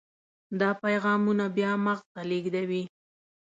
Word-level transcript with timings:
دا 0.59 0.69
پیغامونه 0.83 1.45
بیا 1.55 1.71
مغز 1.85 2.05
ته 2.13 2.21
لیږدوي. 2.29 2.83